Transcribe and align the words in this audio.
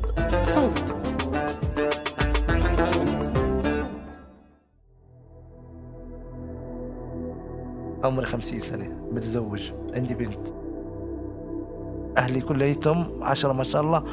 بودكاست 0.00 0.06
صوت. 0.42 0.96
عمري 8.04 8.26
خمسين 8.26 8.60
سنة 8.60 8.90
متزوج 9.12 9.72
عندي 9.94 10.14
بنت. 10.14 10.38
أهلي 12.18 12.40
كليتهم 12.40 13.24
عشرة 13.24 13.52
ما 13.52 13.62
شاء 13.62 13.82
الله 13.82 14.04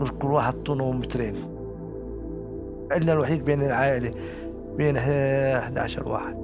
كل 0.00 0.08
كل 0.08 0.28
واحد 0.28 0.52
طوله 0.52 0.92
مترين. 0.92 1.34
عندنا 2.90 3.12
الوحيد 3.12 3.44
بين 3.44 3.62
العائلة 3.62 4.14
بين 4.76 4.96
11 4.96 6.08
واحد. 6.08 6.36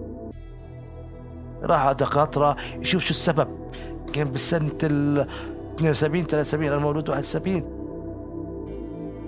راح 1.63 1.93
دكاترة 1.93 2.57
يشوف 2.81 3.05
شو 3.05 3.11
السبب. 3.11 3.49
كان 4.13 4.29
بالسنة 4.29 4.79
ال 4.83 5.27
72 5.79 6.27
73 6.27 6.73
أنا 6.73 6.79
مولود 6.79 7.09
71 7.09 7.84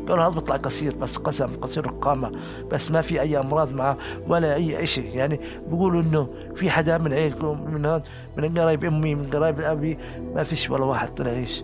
قالوا 0.09 0.25
هذا 0.25 0.35
بيطلع 0.35 0.57
قصير 0.57 0.97
بس 0.97 1.17
قسم 1.17 1.57
قصير 1.57 1.85
القامة 1.87 2.33
بس 2.71 2.91
ما 2.91 3.03
في 3.03 3.21
أي 3.21 3.41
أمراض 3.41 3.73
معه 3.73 3.97
ولا 4.29 4.55
أي 4.55 4.87
شيء 4.87 5.17
يعني 5.17 5.41
بيقولوا 5.69 6.03
إنه 6.03 6.29
في 6.55 6.71
حدا 6.71 6.99
من 6.99 7.13
عيلكم 7.13 7.75
من 7.75 7.87
هون 7.87 8.03
من 8.37 8.59
قرايب 8.59 8.85
أمي 8.85 9.15
من 9.15 9.31
قرايب 9.31 9.61
أبي 9.61 9.99
ما 10.35 10.45
فيش 10.45 10.71
ولا 10.71 10.85
واحد 10.85 11.15
طلع 11.15 11.31
إيش 11.31 11.63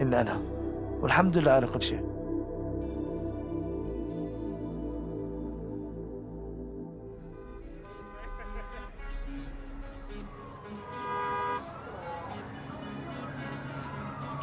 إلا 0.00 0.20
أنا. 0.20 0.38
والحمد 1.00 1.36
لله 1.36 1.50
على 1.50 1.66
كل 1.66 1.82
شيء. 1.82 2.00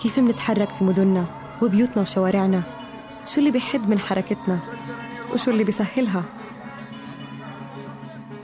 كيف 0.01 0.19
منتحرك 0.19 0.69
في 0.69 0.83
مدننا 0.83 1.25
وبيوتنا 1.61 2.01
وشوارعنا؟ 2.01 2.78
شو 3.25 3.39
اللي 3.39 3.51
بيحد 3.51 3.89
من 3.89 3.99
حركتنا؟ 3.99 4.59
وشو 5.33 5.51
اللي 5.51 5.63
بيسهلها؟ 5.63 6.23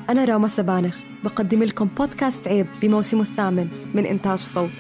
أنا 0.10 0.26
راما 0.26 0.48
سبانخ 0.48 0.96
بقدم 1.24 1.64
لكم 1.64 1.86
بودكاست 1.86 2.48
عيب 2.48 2.68
بموسمه 2.82 3.22
الثامن 3.22 3.70
من 3.94 4.06
إنتاج 4.06 4.40
صوت. 4.40 4.72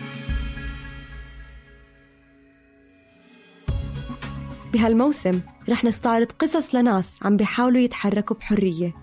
بهالموسم 4.73 5.41
رح 5.69 5.83
نستعرض 5.83 6.27
قصص 6.39 6.75
لناس 6.75 7.19
عم 7.21 7.37
بيحاولوا 7.37 7.81
يتحركوا 7.81 8.35
بحرية 8.35 8.93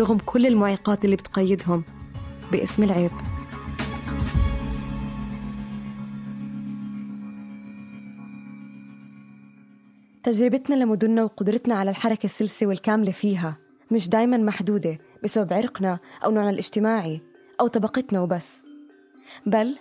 رغم 0.00 0.18
كل 0.18 0.46
المعيقات 0.46 1.04
اللي 1.04 1.16
بتقيدهم 1.16 1.84
باسم 2.52 2.82
العيب. 2.82 3.10
تجربتنا 10.26 10.74
لمدننا 10.74 11.24
وقدرتنا 11.24 11.74
على 11.74 11.90
الحركة 11.90 12.24
السلسة 12.24 12.66
والكاملة 12.66 13.12
فيها 13.12 13.56
مش 13.90 14.08
دايما 14.08 14.36
محدودة 14.36 14.98
بسبب 15.24 15.52
عرقنا 15.52 15.98
أو 16.24 16.30
نوعنا 16.30 16.50
الاجتماعي 16.50 17.20
أو 17.60 17.66
طبقتنا 17.66 18.20
وبس. 18.20 18.62
بل 19.46 19.76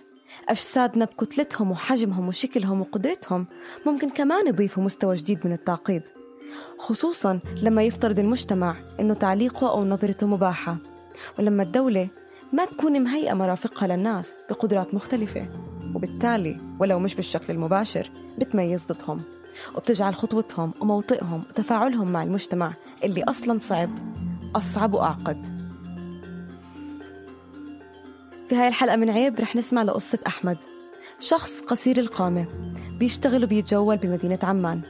أجسادنا 0.50 1.06
بكتلتهم 1.06 1.72
وحجمهم 1.72 2.28
وشكلهم 2.28 2.82
وقدرتهم 2.82 3.46
ممكن 3.86 4.10
كمان 4.10 4.48
يضيفوا 4.48 4.84
مستوى 4.84 5.16
جديد 5.16 5.48
من 5.48 5.54
التعقيد 5.54 6.04
خصوصا 6.78 7.40
لما 7.62 7.84
يفترض 7.84 8.20
المجتمع 8.20 8.76
أنه 9.00 9.14
تعليقه 9.14 9.72
أو 9.72 9.86
نظرته 9.86 10.28
مباحة 10.28 10.78
ولما 11.40 11.64
الدولة 11.64 12.08
ما 12.54 12.66
تكون 12.66 13.02
مهيئة 13.02 13.34
مرافقها 13.34 13.88
للناس 13.88 14.38
بقدرات 14.50 14.94
مختلفة 14.94 15.48
وبالتالي 15.96 16.58
ولو 16.80 17.00
مش 17.00 17.16
بالشكل 17.16 17.54
المباشر 17.54 18.12
بتميز 18.40 18.86
ضدهم. 18.86 19.22
وبتجعل 19.76 20.16
خطوتهم 20.16 20.74
وموطئهم 20.82 21.44
وتفاعلهم 21.50 22.12
مع 22.12 22.24
المجتمع 22.24 22.74
اللي 23.04 23.24
أصلا 23.24 23.60
صعب 23.60 23.90
أصعب 24.56 24.94
وأعقد. 24.94 25.56
في 28.50 28.56
هاي 28.56 28.68
الحلقة 28.68 28.96
من 28.96 29.10
عيب 29.10 29.40
رح 29.40 29.56
نسمع 29.56 29.84
لقصة 29.84 30.20
أحمد 30.28 30.58
شخص 31.20 31.62
قصير 31.62 31.98
القامة 31.98 32.46
بيشتغل 33.00 33.44
وبيتجول 33.44 33.98
بمدينة 33.98 34.40
عمان. 34.44 34.82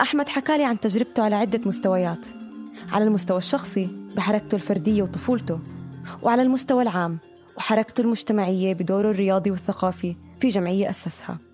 أحمد 0.00 0.28
حكالي 0.28 0.64
عن 0.64 0.80
تجربته 0.80 1.22
على 1.22 1.34
عدة 1.36 1.60
مستويات 1.66 2.26
على 2.92 3.04
المستوى 3.04 3.38
الشخصي 3.38 3.88
بحركته 4.16 4.54
الفردية 4.54 5.02
وطفولته 5.02 5.60
وعلى 6.22 6.42
المستوى 6.42 6.82
العام 6.82 7.18
وحركته 7.56 8.00
المجتمعية 8.00 8.74
بدوره 8.74 9.10
الرياضي 9.10 9.50
والثقافي 9.50 10.16
في 10.40 10.48
جمعية 10.48 10.90
أسسها. 10.90 11.47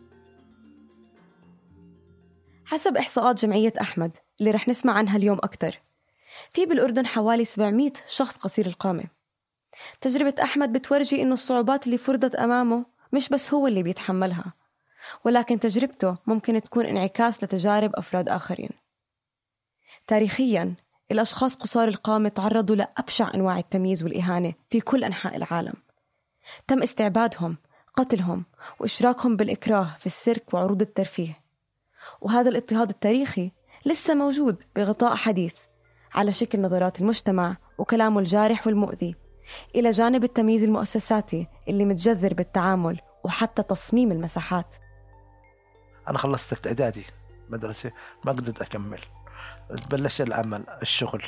حسب 2.66 2.96
إحصاءات 2.96 3.42
جمعية 3.42 3.72
أحمد 3.80 4.16
اللي 4.40 4.50
رح 4.50 4.68
نسمع 4.68 4.92
عنها 4.92 5.16
اليوم 5.16 5.38
أكثر 5.38 5.80
في 6.52 6.66
بالأردن 6.66 7.06
حوالي 7.06 7.44
700 7.44 7.92
شخص 8.06 8.36
قصير 8.38 8.66
القامة. 8.66 9.04
تجربة 10.00 10.34
أحمد 10.42 10.72
بتورجي 10.72 11.22
إنه 11.22 11.34
الصعوبات 11.34 11.86
اللي 11.86 11.98
فرضت 11.98 12.34
أمامه 12.34 12.84
مش 13.12 13.28
بس 13.28 13.54
هو 13.54 13.66
اللي 13.66 13.82
بيتحملها 13.82 14.52
ولكن 15.24 15.60
تجربته 15.60 16.16
ممكن 16.26 16.62
تكون 16.62 16.86
انعكاس 16.86 17.44
لتجارب 17.44 17.90
أفراد 17.94 18.28
آخرين. 18.28 18.70
تاريخيا 20.06 20.74
الأشخاص 21.10 21.56
قصار 21.56 21.88
القامة 21.88 22.28
تعرضوا 22.28 22.76
لأبشع 22.76 23.30
أنواع 23.34 23.58
التمييز 23.58 24.02
والإهانة 24.02 24.54
في 24.70 24.80
كل 24.80 25.04
أنحاء 25.04 25.36
العالم. 25.36 25.74
تم 26.66 26.82
استعبادهم 26.82 27.56
قتلهم 27.96 28.44
وإشراكهم 28.80 29.36
بالإكراه 29.36 29.96
في 29.98 30.06
السيرك 30.06 30.54
وعروض 30.54 30.82
الترفيه. 30.82 31.43
وهذا 32.20 32.48
الاضطهاد 32.50 32.88
التاريخي 32.88 33.52
لسه 33.86 34.14
موجود 34.14 34.62
بغطاء 34.76 35.16
حديث 35.16 35.54
على 36.14 36.32
شكل 36.32 36.60
نظرات 36.60 37.00
المجتمع 37.00 37.56
وكلامه 37.78 38.20
الجارح 38.20 38.66
والمؤذي 38.66 39.16
إلى 39.74 39.90
جانب 39.90 40.24
التمييز 40.24 40.62
المؤسساتي 40.62 41.46
اللي 41.68 41.84
متجذر 41.84 42.34
بالتعامل 42.34 43.00
وحتى 43.24 43.62
تصميم 43.62 44.12
المساحات. 44.12 44.76
أنا 46.08 46.18
خلصت 46.18 46.66
إعدادي 46.66 47.04
مدرسة 47.48 47.92
ما 48.24 48.32
قدرت 48.32 48.62
أكمل. 48.62 49.00
بلشت 49.90 50.20
العمل 50.20 50.64
الشغل. 50.82 51.22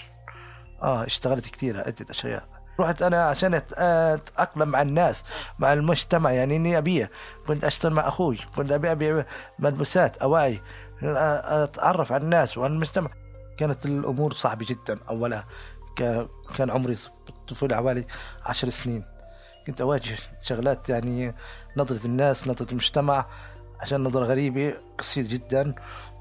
آه 0.83 1.05
اشتغلت 1.05 1.47
كثير 1.47 1.79
عدة 1.79 2.07
أشياء. 2.11 2.56
رحت 2.81 3.03
أنا 3.03 3.25
عشان 3.25 3.63
أتأقلم 3.75 4.69
مع 4.69 4.83
الناس 4.83 5.25
مع 5.59 5.73
المجتمع 5.73 6.33
يعني 6.33 6.57
إني 6.57 6.79
ابيه 6.79 7.11
كنت 7.47 7.65
أشتغل 7.65 7.93
مع 7.93 8.09
أخوي 8.09 8.39
كنت 8.57 8.73
ابي 8.73 8.93
أبيع 8.93 9.25
ملبوسات 9.59 10.17
أواعي 10.17 10.63
أتعرف 11.03 12.13
على 12.13 12.23
الناس 12.23 12.59
وعلى 12.59 12.73
المجتمع. 12.73 13.11
كانت 13.59 13.87
الأمور 13.87 14.33
صعبة 14.33 14.67
جدا. 14.69 14.99
اولا 15.09 15.45
كان 16.57 16.71
عمري 16.71 16.99
بالطفوله 17.27 17.77
حوالي 17.77 18.07
عشر 18.47 18.71
سنين. 18.71 19.05
كنت 19.67 19.81
أواجه 19.81 20.17
شغلات 20.43 20.89
يعني 20.89 21.35
نظرة 21.77 22.07
الناس 22.07 22.49
نظرة 22.49 22.71
المجتمع 22.71 23.27
عشان 23.81 24.05
نظرة 24.05 24.25
غريبة 24.25 24.75
قصير 24.99 25.25
جدا. 25.25 25.75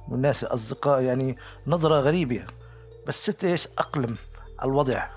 والناس 0.10 0.44
اصدقاء 0.44 1.02
يعني 1.02 1.38
نظرة 1.68 2.00
غريبة. 2.00 2.44
بس 3.08 3.24
ست 3.24 3.44
إيش؟ 3.44 3.68
أقلم 3.78 4.18
الوضع. 4.64 5.08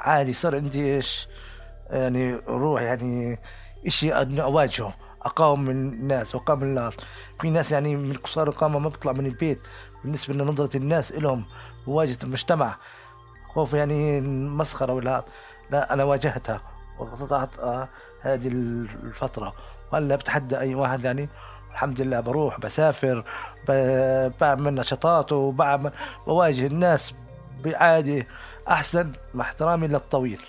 عادي 0.00 0.32
صار 0.32 0.56
عندي 0.56 0.96
إيش؟ 0.96 1.28
يعني 1.90 2.34
روح 2.34 2.82
يعني 2.82 3.38
إشي 3.86 4.12
أواجهه 4.42 4.94
أقاوم 5.22 5.60
من 5.60 5.70
الناس 5.92 6.34
وأقاوم 6.34 6.62
الناس. 6.62 6.96
في 7.40 7.50
ناس 7.50 7.72
يعني 7.72 7.96
من 7.96 8.14
قصار 8.14 8.48
القامه 8.48 8.78
ما 8.78 8.88
بيطلع 8.88 9.12
من 9.12 9.26
البيت. 9.26 9.60
بالنسبة 10.04 10.34
لنظرة 10.34 10.76
الناس 10.76 11.12
لهم 11.12 11.44
مواجهة 11.86 12.16
المجتمع 12.22 12.76
خوف 13.54 13.74
يعني 13.74 14.20
مسخرة 14.20 14.92
ولا 14.92 15.24
لا 15.70 15.92
أنا 15.92 16.04
واجهتها 16.04 16.60
وقطعت 16.98 17.58
آه 17.58 17.88
هذه 18.20 18.48
الفترة. 18.48 19.54
وهلا 19.92 20.16
بتحدى 20.16 20.58
أي 20.58 20.74
واحد 20.74 21.04
يعني 21.04 21.28
الحمد 21.70 22.00
لله 22.00 22.20
بروح 22.20 22.60
بسافر 22.60 23.24
بعمل 24.40 24.74
نشاطات 24.74 25.32
وبعمل 25.32 25.92
بواجه 26.26 26.66
الناس 26.66 27.14
بعادي. 27.64 28.26
أحسن 28.70 29.12
مع 29.34 29.44
احترامي 29.44 29.86
للطويل. 29.86 30.40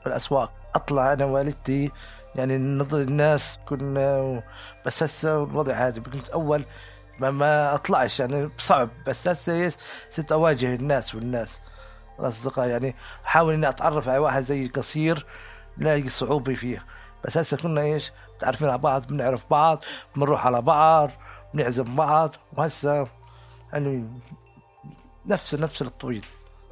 في 0.00 0.06
الأسواق. 0.06 0.52
أطلع 0.74 1.12
أنا 1.12 1.24
والدتي 1.24 1.92
يعني 2.34 2.58
نظر 2.58 2.98
الناس 2.98 3.58
كنا 3.68 4.42
بس 4.86 5.02
هسه 5.02 5.44
الوضع 5.44 5.76
عادي. 5.76 6.00
كنت 6.00 6.28
أول 6.28 6.64
ما, 7.18 7.30
ما 7.30 7.74
أطلعش 7.74 8.20
يعني 8.20 8.50
صعب. 8.58 8.88
بس 9.06 9.28
هسه 9.28 9.72
صرت 10.10 10.32
أواجه 10.32 10.74
الناس 10.74 11.14
والناس. 11.14 11.60
الأصدقاء 12.20 12.68
يعني 12.68 12.94
أحاول 13.26 13.54
إني 13.54 13.68
أتعرف 13.68 14.08
على 14.08 14.18
واحد 14.18 14.42
زي 14.42 14.68
قصير 14.68 15.26
لاقي 15.76 16.08
صعوبة 16.08 16.54
فيه. 16.54 16.84
بس 17.24 17.38
هسه 17.38 17.56
كنا 17.56 17.80
إيش؟ 17.80 18.12
متعرفين 18.36 18.68
على 18.68 18.78
بعض 18.78 19.06
بنعرف 19.06 19.50
بعض 19.50 19.84
بنروح 20.16 20.46
على 20.46 20.62
بعض 20.62 21.10
بنعزم 21.54 21.96
بعض. 21.96 22.34
وهسه 22.52 23.06
يعني 23.72 24.08
نفس 25.26 25.54
نفس 25.54 25.82
الطويل. 25.82 26.26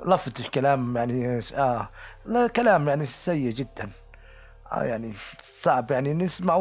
لفت 0.06 0.40
الكلام 0.40 0.96
يعني 0.96 1.42
آه 1.54 1.88
لا 2.26 2.48
كلام 2.48 2.88
يعني 2.88 3.06
سيء 3.06 3.52
جدا. 3.52 3.90
آه 4.72 4.82
يعني 4.82 5.14
صعب 5.62 5.90
يعني 5.90 6.14
نسمع 6.14 6.56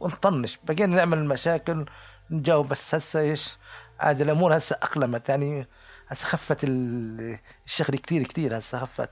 ونطنش. 0.00 0.58
بقينا 0.64 0.96
نعمل 0.96 1.24
مشاكل 1.24 1.86
نجاوب 2.30 2.68
بس 2.68 2.94
هسه 2.94 3.20
إيش؟ 3.20 3.56
عاد 4.00 4.20
الأمور 4.20 4.56
هسه 4.56 4.76
أقلمت 4.82 5.28
يعني. 5.28 5.66
هسه 6.08 6.26
خفت 6.26 6.58
الشغل 6.64 7.96
كثير 7.96 8.22
كثير 8.22 8.58
هسه 8.58 8.78
خفت. 8.78 9.10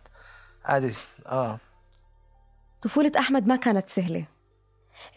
عادي 0.65 0.95
آه. 1.27 1.59
طفولة 2.83 3.13
أحمد 3.19 3.47
ما 3.47 3.57
كانت 3.57 3.89
سهلة. 3.89 4.25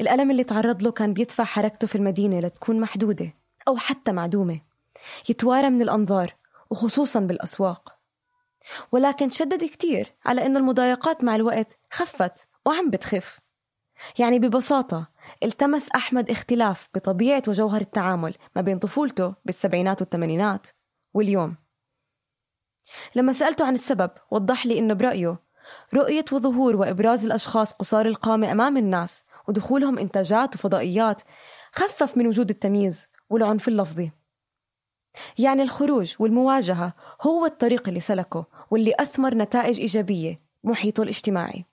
الألم 0.01 0.31
اللي 0.31 0.43
تعرض 0.43 0.83
له 0.83 0.91
كان 0.91 1.13
بيدفع 1.13 1.43
حركته 1.43 1.87
في 1.87 1.95
المدينة 1.95 2.39
لتكون 2.39 2.79
محدودة 2.79 3.33
أو 3.67 3.77
حتى 3.77 4.11
معدومة. 4.11 4.61
يتوارى 5.29 5.69
من 5.69 5.81
الأنظار. 5.81 6.33
وخصوصا 6.69 7.19
بالأسواق. 7.19 7.95
ولكن 8.92 9.30
شدد 9.30 9.63
كتير 9.63 10.15
على 10.25 10.45
أنه 10.45 10.60
المضايقات 10.60 11.24
مع 11.24 11.36
الوقت 11.36 11.77
خفت 11.92 12.48
وعم 12.65 12.89
بتخف. 12.89 13.39
يعني 14.19 14.39
ببساطة 14.39 15.07
التمس 15.44 15.89
أحمد 15.89 16.30
اختلاف 16.30 16.89
بطبيعة 16.95 17.44
وجوهر 17.48 17.81
التعامل 17.81 18.36
ما 18.56 18.62
بين 18.62 18.80
طفولته 18.80 19.33
بالسبعينات 19.45 20.01
والثمانينات 20.01 20.68
واليوم. 21.13 21.56
لما 23.15 23.33
سألته 23.33 23.65
عن 23.65 23.75
السبب 23.75 24.12
وضح 24.31 24.65
لي 24.65 24.80
إنه 24.80 24.94
برأيه 24.94 25.39
رؤية 25.94 26.25
وظهور 26.31 26.75
وإبراز 26.75 27.25
الأشخاص 27.25 27.74
قصار 27.74 28.06
القامة 28.06 28.51
أمام 28.51 28.77
الناس 28.77 29.25
ودخولهم 29.48 30.00
إنتاجات 30.00 30.56
وفضائيات 30.56 31.21
خفف 31.71 32.18
من 32.18 32.27
وجود 32.27 32.50
التمييز 32.50 33.10
والعنف 33.30 33.68
اللفظي. 33.68 34.12
يعني 35.38 35.62
الخروج 35.63 36.15
والمواجهة 36.19 36.94
هو 37.21 37.45
الطريق 37.45 37.88
اللي 37.88 38.00
سلكه 38.00 38.45
واللي 38.71 38.94
أثمر 39.00 39.36
نتائج 39.36 39.80
إيجابية 39.80 40.42
محيطه 40.63 41.04
الاجتماعي. 41.04 41.65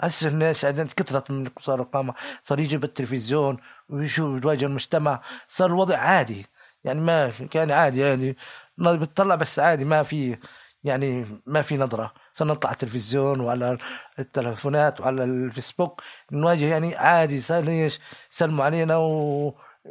هسه 0.00 0.28
الناس 0.28 0.64
عندنا 0.64 0.88
كثرت 0.96 1.30
من 1.30 1.48
قصار 1.48 1.80
القامة 1.80 2.14
صار 2.44 2.58
يجي 2.60 2.76
بالتلفزيون 2.76 3.56
ويشوف 3.88 4.42
يواجه 4.44 4.64
المجتمع 4.64 5.22
صار 5.48 5.66
الوضع 5.70 5.96
عادي. 5.96 6.46
يعني 6.84 7.00
ما 7.00 7.30
كان 7.50 7.70
عادي 7.70 8.00
يعني 8.00 8.36
بتطلع 8.78 9.34
بس 9.34 9.58
عادي 9.58 9.84
ما 9.84 10.02
في 10.02 10.38
يعني 10.84 11.26
ما 11.46 11.62
في 11.62 11.76
نظرة. 11.76 12.14
صرنا 12.34 12.52
نطلع 12.52 12.70
على 12.70 12.74
التلفزيون 12.74 13.40
وعلى 13.40 13.78
التلفونات 14.18 15.00
وعلى 15.00 15.24
الفيسبوك 15.24 16.02
نواجه 16.32 16.64
يعني 16.64 16.96
عادي 16.96 17.40
صار 17.40 17.68
إيش 17.68 18.00
يسلموا 18.32 18.64
علينا 18.64 18.96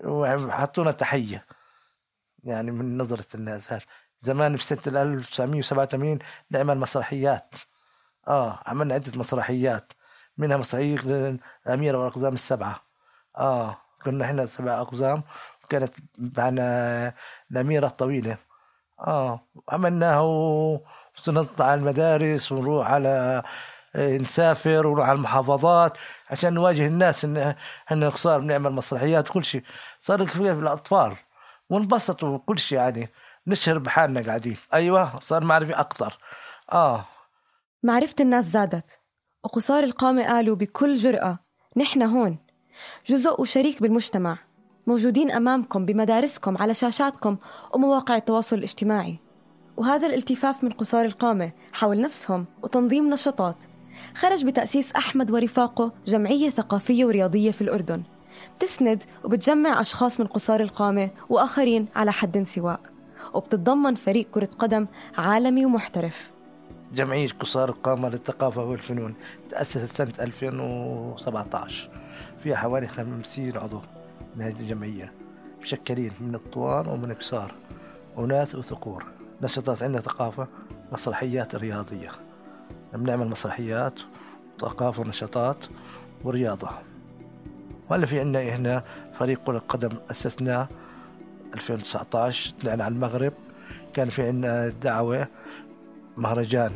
وحطونا 0.03 0.91
تحية. 0.91 1.45
يعني 2.43 2.71
من 2.71 2.97
نظرة 2.97 3.25
الناس 3.35 3.73
هذا. 3.73 3.81
زمان 4.21 4.55
في 4.55 4.63
سنة 4.63 5.01
1987 5.01 6.19
نعمل 6.51 6.77
مسرحيات. 6.77 7.55
آه 8.27 8.59
عملنا 8.65 8.93
عدة 8.93 9.11
مسرحيات. 9.19 9.93
منها 10.37 10.57
مسرحية 10.57 10.95
الأميرة 11.67 11.97
والأقزام 11.97 12.33
السبعة. 12.33 12.81
آه 13.37 13.77
كنا 14.05 14.25
إحنا 14.25 14.45
سبع 14.45 14.81
أقزام 14.81 15.23
وكانت 15.63 15.93
معنا 16.17 17.13
الأميرة 17.51 17.87
الطويلة. 17.87 18.37
آه 18.99 19.39
عملناها 19.69 20.21
ونطلع 21.27 21.65
على 21.65 21.79
المدارس 21.81 22.51
ونروح 22.51 22.91
على 22.91 23.43
آه، 23.95 24.17
نسافر 24.17 24.87
ونروح 24.87 25.09
على 25.09 25.17
المحافظات 25.17 25.97
عشان 26.29 26.53
نواجه 26.53 26.87
الناس 26.87 27.25
إن 27.25 27.37
إحنا 27.87 28.09
قصار 28.09 28.39
بنعمل 28.39 28.71
مسرحيات 28.71 29.29
وكل 29.29 29.45
شيء. 29.45 29.63
صار 30.01 30.27
في 30.27 30.51
الأطفال. 30.51 31.15
وانبسطوا 31.73 32.29
وكل 32.29 32.59
شيء 32.59 32.77
يعني. 32.77 33.09
نشهر 33.47 33.77
بحالنا 33.77 34.21
قاعدين. 34.21 34.57
أيوه 34.73 35.19
صار 35.19 35.43
معرفي 35.43 35.73
أكثر. 35.73 36.17
آه. 36.71 37.05
معرفة 37.83 38.15
الناس 38.19 38.45
زادت. 38.45 38.99
وقصار 39.43 39.83
القامة 39.83 40.23
قالوا 40.27 40.55
بكل 40.55 40.95
جرأة 40.95 41.39
نحن 41.77 42.01
هون. 42.01 42.37
جزء 43.07 43.41
وشريك 43.41 43.81
بالمجتمع. 43.81 44.37
موجودين 44.87 45.31
أمامكم 45.31 45.85
بمدارسكم 45.85 46.57
على 46.57 46.73
شاشاتكم 46.73 47.37
ومواقع 47.73 48.15
التواصل 48.15 48.55
الاجتماعي. 48.55 49.19
وهذا 49.77 50.07
الالتفاف 50.07 50.63
من 50.63 50.69
قصار 50.71 51.05
القامة 51.05 51.51
حول 51.73 52.01
نفسهم 52.01 52.45
وتنظيم 52.61 53.09
نشاطات. 53.09 53.57
خرج 54.15 54.45
بتأسيس 54.45 54.91
أحمد 54.91 55.31
ورفاقه 55.31 55.91
جمعية 56.05 56.49
ثقافية 56.49 57.05
ورياضية 57.05 57.51
في 57.51 57.61
الأردن. 57.61 58.03
بتسند 58.57 59.03
وبتجمع 59.23 59.81
أشخاص 59.81 60.19
من 60.19 60.27
قصار 60.27 60.59
القامة 60.59 61.09
وآخرين 61.29 61.87
على 61.95 62.11
حد 62.11 62.43
سواء 62.43 62.79
وبتتضمن 63.33 63.95
فريق 63.95 64.27
كرة 64.31 64.49
قدم 64.59 64.87
عالمي 65.17 65.65
ومحترف. 65.65 66.31
جمعية 66.93 67.29
قصار 67.39 67.69
القامة 67.69 68.09
للثقافة 68.09 68.63
والفنون 68.63 69.15
تأسست 69.49 69.95
سنة 69.95 70.13
2017 70.19 71.89
فيها 72.43 72.55
حوالي 72.55 72.87
50 72.87 73.57
عضو 73.57 73.81
من 74.35 74.45
هذه 74.45 74.59
الجمعية 74.59 75.11
مشكلين 75.61 76.11
من 76.19 76.35
الطوال 76.35 76.89
ومن 76.89 77.11
القصار 77.11 77.53
أناث 78.17 78.55
وذكور 78.55 79.05
نشاطات 79.41 79.83
عندنا 79.83 80.01
ثقافة 80.01 80.47
مسرحيات 80.91 81.55
رياضية. 81.55 82.11
بنعمل 82.93 83.27
مسرحيات 83.27 83.93
ثقافة 84.61 85.01
ونشاطات 85.01 85.57
ورياضة. 86.23 86.69
وهلا 87.89 88.05
في 88.05 88.19
عندنا 88.19 88.41
هنا 88.41 88.83
فريق 89.19 89.39
كرة 89.45 89.61
قدم 89.69 89.89
أسسناه 90.11 90.67
2019 91.53 92.53
طلعنا 92.61 92.83
على 92.83 92.93
المغرب. 92.93 93.33
كان 93.93 94.09
في 94.09 94.27
عندنا 94.27 94.69
دعوة 94.69 95.27
مهرجان. 96.17 96.71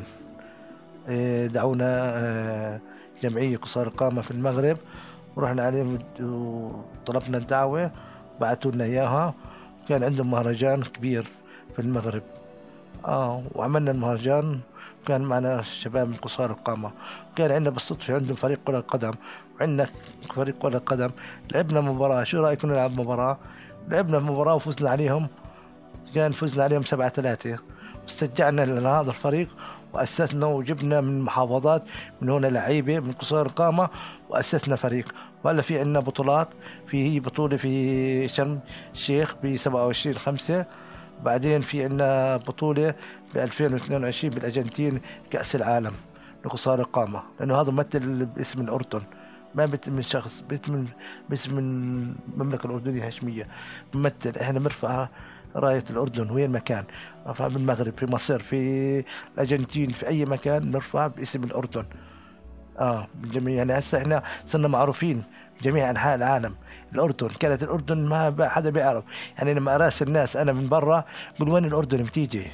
إيه، 1.10 1.48
دعونا 1.48 2.12
آه، 2.16 2.80
جمعية 3.24 3.58
قصار 3.58 3.88
القامة 3.88 4.22
في 4.22 4.32
المغرب. 4.32 4.78
ورحنا 5.36 5.66
عليهم 5.66 5.98
وطلبنا 6.22 7.38
الدعوة 7.38 7.92
بعثوا 8.42 8.72
لنا 8.72 8.84
إياها. 8.84 9.34
كان 9.90 10.04
عندهم 10.04 10.32
مهرجان 10.32 10.84
كبير 10.84 11.28
في 11.76 11.82
المغرب. 11.82 12.24
آه 13.06 13.44
وعملنا 13.56 13.92
المهرجان. 13.92 14.60
كان 15.06 15.22
معنا 15.22 15.62
شباب 15.62 16.08
من 16.08 16.16
قصار 16.16 16.52
القامة. 16.52 16.92
كان 17.36 17.52
عندنا 17.52 17.70
بالصدفة 17.70 18.14
عندهم 18.16 18.36
فريق 18.36 18.60
كرة 18.66 18.80
قدم 18.80 19.14
وعندنا 19.60 19.86
فريق 20.36 20.58
كرة 20.58 20.78
قدم 20.78 21.10
لعبنا 21.52 21.82
مباراة 21.82 22.24
شو 22.24 22.42
رأيكم 22.42 22.68
نلعب 22.68 23.00
مباراة؟ 23.00 23.38
لعبنا 23.90 24.20
مباراة 24.20 24.56
وفزنا 24.56 24.90
عليهم. 24.90 25.28
كان 26.16 26.32
فزنا 26.32 26.64
عليهم 26.64 26.82
سبعة 26.82 27.10
ثلاثة. 27.10 27.58
استرجعنا 28.10 28.66
لهذا 28.66 29.10
الفريق 29.10 29.50
وأسسنا 29.94 30.46
وجبنا 30.46 31.02
من 31.02 31.22
محافظات 31.22 31.84
من 32.22 32.30
هنا 32.30 32.48
لعيبة 32.48 33.00
من 33.00 33.12
قصار 33.12 33.46
القامة 33.46 33.90
وأسسنا 34.30 34.76
فريق. 34.76 35.16
وهلا 35.44 35.62
في 35.62 35.80
عندنا 35.80 36.00
بطولات 36.00 36.48
في 36.88 37.14
هي 37.14 37.20
بطولة 37.20 37.58
في 37.58 38.28
شرم 38.28 38.60
الشيخ 38.94 39.36
ب 39.44 39.56
27 39.56 40.16
5 40.16 40.66
بعدين 41.24 41.62
في 41.62 41.84
عندنا 41.84 42.38
بطولة 42.38 42.94
ب 43.34 43.38
2022 43.38 44.34
بالأرجنتين 44.34 45.02
كأس 45.32 45.56
العالم 45.56 45.94
لقصار 46.46 46.80
القامة 46.80 47.24
لأنه 47.40 47.62
هذا 47.62 47.72
ممثل 47.72 48.26
باسم 48.26 48.62
الأردن. 48.62 49.02
ما 49.56 49.66
بيت 49.66 49.90
من 49.90 50.02
شخص 50.02 50.44
بيت 50.50 50.70
من 50.70 50.88
باسم 51.30 51.58
المملكة 51.58 52.66
الأردنية 52.68 53.00
الهاشمية. 53.00 53.48
ممثل 53.94 54.40
إحنا 54.42 54.60
بنرفع 54.60 55.08
راية 55.56 55.84
الأردن 55.90 56.30
وين 56.32 56.52
مكان 56.52 56.84
رفع 57.28 57.48
بالمغرب 57.48 57.94
في 57.98 58.06
مصر 58.06 58.40
في 58.40 59.04
الأرجنتين 59.34 59.90
في 59.90 60.08
أي 60.08 60.26
مكان 60.26 60.72
نرفع 60.72 61.08
باسم 61.08 61.44
الأردن. 61.44 61.86
آه 62.80 63.08
بالجميع 63.16 63.56
يعني 63.56 63.80
هسه 63.80 63.98
إحنا 63.98 64.24
صرنا 64.46 64.68
معروفين 64.68 65.24
جميع 65.62 65.90
أنحاء 65.90 66.16
العالم. 66.16 66.56
الأردن 66.94 67.28
كانت 67.28 67.64
الأردن 67.64 68.06
ما 68.06 68.50
حدا 68.50 68.70
بيعرف. 68.70 69.04
يعني 69.38 69.54
لما 69.54 69.76
اراسل 69.76 70.08
الناس 70.08 70.38
أنا 70.38 70.54
من 70.54 70.70
برا 70.70 71.06
بقول 71.40 71.50
وين 71.50 71.66
الأردن 71.66 72.04
بتيجي؟ 72.04 72.52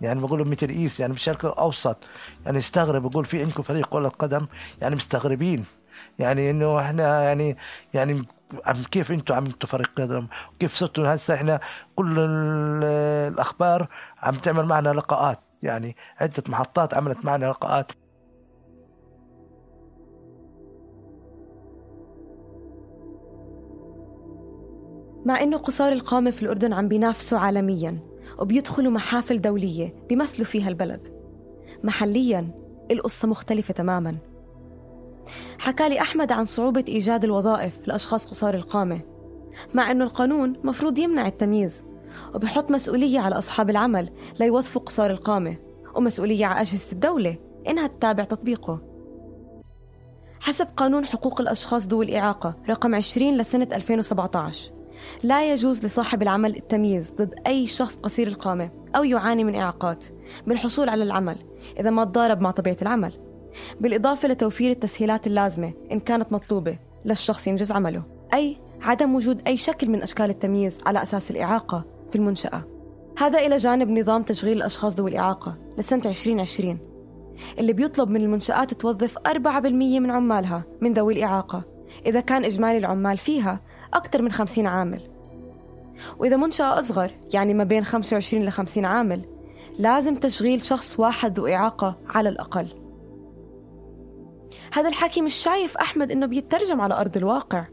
يعني 0.00 0.20
بقول 0.20 0.38
لهم 0.38 0.50
مثل 0.50 0.68
ايس 0.68 1.00
يعني 1.00 1.12
بالشرق 1.12 1.46
الأوسط. 1.46 2.08
يعني 2.46 2.58
استغرب 2.58 3.10
بقول 3.10 3.24
في 3.24 3.42
عندكم 3.42 3.62
فريق 3.62 3.86
كرة 3.86 4.06
القدم؟ 4.06 4.46
يعني 4.80 4.94
مستغربين. 4.94 5.64
يعني 6.20 6.50
إنه 6.50 6.80
إحنا 6.80 7.22
يعني 7.24 7.56
يعني 7.94 8.22
عم 8.66 8.74
كيف 8.90 9.12
أنتم 9.12 9.34
عملتوا 9.34 9.68
فريق 9.68 9.90
قدم 9.96 10.26
وكيف 10.54 10.74
صرتوا؟ 10.74 11.14
هسه 11.14 11.34
إحنا 11.34 11.60
كل 11.96 12.18
الأخبار 13.28 13.88
عم 14.18 14.34
تعمل 14.34 14.66
معنا 14.66 14.88
لقاءات 14.88 15.38
يعني 15.62 15.96
عدة 16.20 16.42
محطات 16.48 16.94
عملت 16.94 17.24
معنا 17.24 17.46
لقاءات. 17.46 17.92
مع 25.26 25.42
إنه 25.42 25.56
قصار 25.56 25.92
القامة 25.92 26.30
في 26.30 26.42
الأردن 26.42 26.72
عم 26.72 26.88
بينافسوا 26.88 27.38
عالمياً 27.38 27.98
وبيدخلوا 28.38 28.92
محافل 28.92 29.40
دولية 29.40 29.94
بيمثلوا 30.08 30.46
فيها 30.46 30.68
البلد. 30.68 31.08
محلياً 31.84 32.50
القصة 32.90 33.28
مختلفة 33.28 33.74
تماماً. 33.74 34.29
حكى 35.58 35.88
لي 35.88 36.00
أحمد 36.00 36.32
عن 36.32 36.44
صعوبة 36.44 36.84
إيجاد 36.88 37.24
الوظائف 37.24 37.78
لأشخاص 37.86 38.26
قصار 38.26 38.54
القامة 38.54 39.00
مع 39.74 39.90
أنه 39.90 40.04
القانون 40.04 40.56
مفروض 40.64 40.98
يمنع 40.98 41.26
التمييز 41.26 41.84
وبحط 42.34 42.70
مسؤولية 42.70 43.20
على 43.20 43.38
أصحاب 43.38 43.70
العمل 43.70 44.10
ليوظفوا 44.40 44.82
قصار 44.82 45.10
القامة 45.10 45.56
ومسؤولية 45.94 46.46
على 46.46 46.60
أجهزة 46.60 46.92
الدولة 46.92 47.36
إنها 47.68 47.86
تتابع 47.86 48.24
تطبيقه. 48.24 48.80
حسب 50.40 50.66
قانون 50.76 51.06
حقوق 51.06 51.40
الأشخاص 51.40 51.86
ذوي 51.86 52.04
الإعاقة 52.04 52.54
رقم 52.68 52.94
20 52.94 53.36
لسنة 53.36 53.68
2017 53.72 54.72
لا 55.22 55.52
يجوز 55.52 55.84
لصاحب 55.86 56.22
العمل 56.22 56.56
التمييز 56.56 57.10
ضد 57.12 57.34
أي 57.46 57.66
شخص 57.66 57.96
قصير 57.96 58.28
القامة 58.28 58.70
أو 58.96 59.04
يعاني 59.04 59.44
من 59.44 59.54
إعاقات 59.54 60.04
بالحصول 60.46 60.88
على 60.88 61.02
العمل 61.04 61.36
إذا 61.80 61.90
ما 61.90 62.04
تضارب 62.04 62.40
مع 62.40 62.50
طبيعة 62.50 62.76
العمل. 62.82 63.29
بالإضافة 63.80 64.28
لتوفير 64.28 64.70
التسهيلات 64.70 65.26
اللازمة 65.26 65.72
إن 65.92 66.00
كانت 66.00 66.32
مطلوبة 66.32 66.78
للشخص 67.04 67.46
ينجز 67.46 67.72
عمله 67.72 68.02
أي 68.34 68.56
عدم 68.82 69.14
وجود 69.14 69.42
أي 69.46 69.56
شكل 69.56 69.88
من 69.88 70.02
أشكال 70.02 70.30
التمييز 70.30 70.80
على 70.86 71.02
أساس 71.02 71.30
الإعاقة 71.30 71.84
في 72.10 72.16
المنشأة. 72.16 72.62
هذا 73.18 73.38
إلى 73.38 73.56
جانب 73.56 73.90
نظام 73.90 74.22
تشغيل 74.22 74.56
الأشخاص 74.56 74.94
ذوي 74.94 75.10
الإعاقة 75.10 75.58
لسنة 75.78 76.02
2020 76.04 76.78
اللي 77.58 77.72
بيطلب 77.72 78.10
من 78.10 78.20
المنشآت 78.20 78.74
توظف 78.74 79.18
4% 79.18 79.66
من 79.66 80.10
عمالها 80.10 80.62
من 80.80 80.92
ذوي 80.92 81.14
الإعاقة. 81.14 81.62
إذا 82.06 82.20
كان 82.20 82.44
إجمالي 82.44 82.78
العمال 82.78 83.18
فيها 83.18 83.60
أكثر 83.94 84.22
من 84.22 84.30
50 84.30 84.66
عامل. 84.66 85.00
وإذا 86.18 86.36
منشأة 86.36 86.78
أصغر 86.78 87.10
يعني 87.34 87.54
ما 87.54 87.64
بين 87.64 87.84
25 87.84 88.44
ل 88.44 88.50
50 88.50 88.84
عامل 88.84 89.24
لازم 89.78 90.14
تشغيل 90.14 90.62
شخص 90.62 91.00
واحد 91.00 91.38
ذو 91.38 91.46
إعاقة 91.46 91.96
على 92.08 92.28
الأقل. 92.28 92.79
هذا 94.72 94.88
الحكي 94.88 95.22
مش 95.22 95.34
شايف 95.34 95.76
أحمد 95.76 96.10
إنه 96.10 96.26
بيترجم 96.26 96.80
على 96.80 96.94
أرض 96.94 97.16
الواقع. 97.16 97.66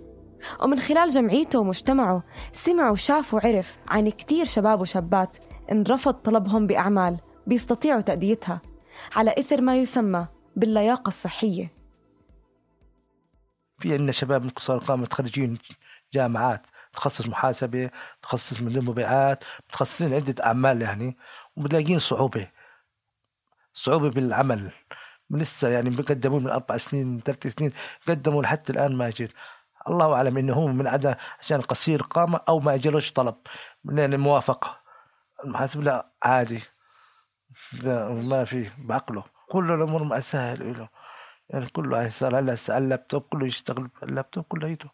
ومن 0.64 0.80
خلال 0.80 1.10
جمعيته 1.10 1.60
ومجتمعه 1.60 2.24
سمع 2.52 2.90
وشاف 2.90 3.34
وعرف 3.34 3.78
عن 3.88 4.10
كتير 4.10 4.46
شباب 4.46 4.82
وشابات 4.82 5.38
انرفض 5.72 6.14
طلبهم 6.14 6.68
بأعمال 6.68 7.18
بيستطيعوا 7.48 8.02
تأديتها 8.02 8.62
على 9.16 9.36
إثر 9.40 9.62
ما 9.62 9.78
يسمى 9.78 10.28
باللياقة 10.56 11.08
الصحية. 11.08 11.74
في 13.80 13.94
عندنا 13.94 14.12
شباب 14.12 14.44
من 14.44 14.50
قصار 14.50 14.78
القامة 14.78 15.02
متخرجين 15.02 15.58
جامعات 16.14 16.62
تخصص 16.94 17.28
محاسبة 17.28 17.90
تخصص 18.22 18.62
من 18.62 18.76
المبيعات 18.78 19.44
متخصصين 19.70 20.14
عدة 20.14 20.46
أعمال 20.46 20.82
يعني 20.82 21.18
وبتلاقين 21.56 22.00
صعوبة 22.00 22.52
صعوبة 23.74 24.10
بالعمل. 24.10 24.72
لسه 25.32 25.70
يعني 25.70 25.90
بيقدموا 25.90 26.40
من 26.40 26.50
أربع 26.50 26.78
سنين 26.78 27.22
ثلاث 27.26 27.48
سنين 27.48 27.72
قدموا 28.08 28.44
لحتى 28.44 28.74
الآن 28.74 28.96
ما 28.96 29.08
أجل 29.08 29.30
الله 29.90 30.14
أعلم 30.14 30.38
إنه 30.38 30.54
هو 30.54 30.68
من 30.68 30.88
عدا 30.88 31.18
عشان 31.40 31.62
قصير 31.62 32.02
قامة 32.02 32.40
أو 32.50 32.60
ما 32.60 32.74
أجلوش 32.74 33.12
طلب. 33.12 33.36
يعني 33.86 34.18
موافقة. 34.18 34.80
المحاسب 35.46 35.84
لا 35.84 36.12
عادي. 36.24 36.62
لا 37.74 38.10
ما 38.10 38.46
في 38.46 38.70
بعقله. 38.78 39.24
كل 39.50 39.72
الأمور 39.72 40.04
ما 40.04 40.20
سهل 40.20 40.78
له 40.80 40.90
يعني 41.50 41.68
كله 41.68 42.10
صار 42.10 42.40
هلا 42.40 42.58
اللابتوب 42.70 43.22
كله 43.22 43.48
يشتغل 43.48 43.90
اللابتوب 44.04 44.44
كليته 44.44 44.90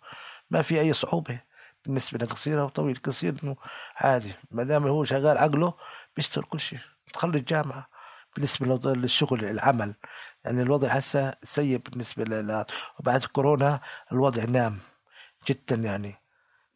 ما 0.52 0.62
في 0.62 0.80
أي 0.80 0.94
صعوبة. 0.94 1.40
بالنسبة 1.86 2.26
لقصيرة 2.26 2.64
وطويل 2.64 3.00
قصير 3.04 3.36
إنه 3.44 3.56
عادي. 3.96 4.34
ما 4.52 4.64
دام 4.64 4.88
هو 4.88 5.06
شغال 5.06 5.38
عقله 5.38 5.74
بيشتغل 6.16 6.44
كل 6.44 6.60
شيء. 6.60 6.80
تخلي 7.14 7.38
الجامعة. 7.38 7.88
بالنسبة 8.36 8.94
للشغل 8.94 9.46
العمل. 9.46 9.94
يعني 10.46 10.62
الوضع 10.62 10.88
هسه 10.88 11.34
سيء 11.44 11.78
بالنسبة 11.78 12.24
ل 12.24 12.66
وبعد 13.00 13.24
كورونا 13.24 13.80
الوضع 14.12 14.44
نام 14.44 14.78
جدا 15.50 15.76
يعني. 15.76 16.16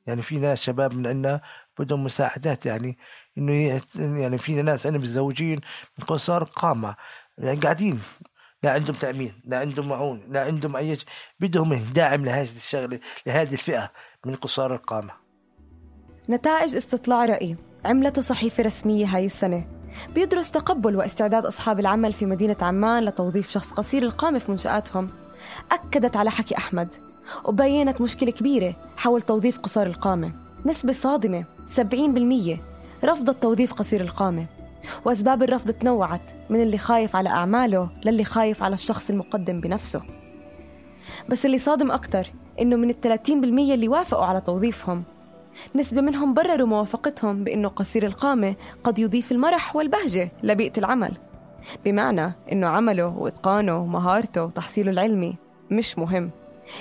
يعني 0.08 0.22
في 0.22 0.38
ناس 0.38 0.62
شباب 0.62 0.94
من 0.94 1.08
عندنا 1.08 1.42
بدهم 1.80 2.04
مساعدات 2.04 2.66
يعني 2.66 2.98
إنه 3.38 3.82
يعني 3.96 4.38
في 4.38 4.62
ناس 4.62 4.86
أنا 4.86 4.98
متزوجين 4.98 5.62
من 6.00 6.06
قصار 6.06 6.44
قامة. 6.44 6.96
يعني 7.38 7.60
قاعدين. 7.60 8.02
لا 8.64 8.72
عندهم 8.72 8.96
تأمين 8.96 9.42
لا 9.46 9.60
عندهم 9.60 9.90
معون 9.90 10.24
لا 10.30 10.44
عندهم 10.44 10.76
أي 10.76 10.98
بدهم 11.40 11.74
داعم 11.94 12.26
لهذه 12.26 12.56
الشغلة 12.56 13.00
لهذه 13.28 13.54
الفئة 13.54 13.92
من 14.26 14.36
قصار 14.36 14.74
القامة. 14.74 15.14
نتائج 16.30 16.76
استطلاع 16.76 17.26
رأي. 17.26 17.56
عملته 17.86 18.22
صحيفة 18.22 18.64
رسمية 18.64 19.06
هاي 19.06 19.26
السنة. 19.26 19.68
بيدرس 20.16 20.52
تقبل 20.52 20.96
واستعداد 20.96 21.46
أصحاب 21.46 21.80
العمل 21.80 22.14
في 22.14 22.26
مدينة 22.26 22.56
عمان 22.62 23.04
لتوظيف 23.06 23.50
شخص 23.50 23.72
قصير 23.72 24.04
القامة 24.04 24.40
في 24.40 24.52
منشآتهم. 24.52 25.10
أكدت 25.72 26.18
على 26.18 26.32
حكي 26.32 26.58
أحمد 26.58 26.96
وبينت 27.46 28.02
مشكلة 28.02 28.32
كبيرة 28.32 28.76
حول 28.98 29.22
توظيف 29.22 29.60
قصار 29.60 29.88
القامة. 29.88 30.32
نسبة 30.66 30.94
صادمة 30.94 31.46
70% 31.68 32.60
رفضت 33.04 33.44
توظيف 33.44 33.74
قصير 33.74 34.02
القامة. 34.02 34.46
وأسباب 35.06 35.44
الرفض 35.44 35.72
تنوعت 35.72 36.22
من 36.50 36.62
اللي 36.62 36.78
خايف 36.78 37.16
على 37.16 37.30
أعماله 37.30 37.90
للي 38.06 38.24
خايف 38.24 38.64
على 38.64 38.74
الشخص 38.74 39.10
المقدم 39.10 39.62
بنفسه. 39.62 40.02
بس 41.30 41.46
اللي 41.46 41.58
صادم 41.58 41.92
أكتر 41.92 42.32
إنه 42.62 42.76
من 42.76 42.90
الثلاثين 42.90 43.42
بالمية 43.42 43.74
اللي 43.74 43.88
وافقوا 43.88 44.26
على 44.26 44.42
توظيفهم 44.42 45.04
نسبة 45.76 46.02
منهم 46.02 46.34
برروا 46.34 46.68
موافقتهم 46.68 47.44
بأنه 47.44 47.68
قصير 47.68 48.06
القامة 48.06 48.56
قد 48.84 49.00
يضيف 49.00 49.32
المرح 49.32 49.76
والبهجة 49.76 50.32
لبيئة 50.44 50.78
العمل. 50.78 51.18
بمعنى 51.86 52.34
أنه 52.52 52.68
عمله 52.68 53.08
وإتقانه 53.08 53.78
ومهارته 53.78 54.44
وتحصيله 54.44 54.92
العلمي 54.92 55.36
مش 55.72 55.98
مهم. 56.00 56.32